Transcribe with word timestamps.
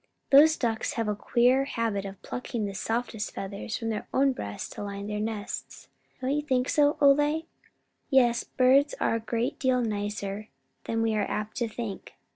"Those 0.31 0.57
ducks 0.57 0.93
have 0.93 1.07
a 1.07 1.15
queer 1.15 1.65
habit 1.65 2.05
of 2.05 2.19
plucking 2.23 2.65
the 2.65 2.73
softest 2.73 3.35
feathers 3.35 3.77
from 3.77 3.89
their 3.89 4.07
own 4.11 4.31
breasts 4.33 4.67
to 4.71 4.83
line 4.83 5.05
their 5.05 5.19
nests. 5.19 5.89
Don't 6.21 6.31
you 6.31 6.41
think 6.41 6.69
so, 6.69 6.97
Ole?" 6.99 7.45
"Yes, 8.09 8.43
birds 8.43 8.95
are 8.99 9.13
a 9.13 9.19
great 9.19 9.59
deal 9.59 9.79
nicer 9.83 10.49
than 10.85 11.03
we 11.03 11.13
are 11.13 11.29
apt 11.29 11.55
to 11.57 11.67
think. 11.67 12.15